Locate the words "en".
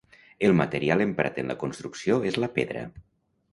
1.43-1.53